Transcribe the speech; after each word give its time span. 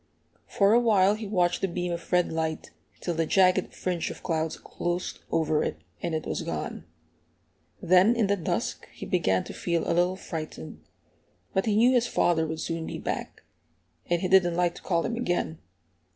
For 0.47 0.73
a 0.73 0.79
while 0.79 1.13
he 1.13 1.27
watched 1.27 1.61
the 1.61 1.67
beam 1.67 1.91
of 1.93 2.11
red 2.11 2.31
light, 2.33 2.71
till 3.01 3.13
the 3.13 3.27
jagged 3.27 3.71
fringe 3.71 4.09
of 4.09 4.23
clouds 4.23 4.57
closed 4.57 5.19
over 5.31 5.63
it, 5.63 5.77
and 6.01 6.15
it 6.15 6.25
was 6.25 6.41
gone. 6.41 6.85
Then, 7.83 8.15
in 8.15 8.25
the 8.25 8.35
dusk, 8.35 8.87
he 8.91 9.05
began 9.05 9.43
to 9.43 9.53
feel 9.53 9.83
a 9.85 9.93
little 9.93 10.15
frightened; 10.15 10.81
but 11.53 11.67
he 11.67 11.75
knew 11.75 11.91
his 11.93 12.07
father 12.07 12.47
would 12.47 12.59
soon 12.61 12.87
be 12.87 12.97
back, 12.97 13.43
and 14.09 14.23
he 14.23 14.27
didn't 14.27 14.55
like 14.55 14.73
to 14.73 14.81
call 14.81 15.05
him 15.05 15.15
again. 15.15 15.59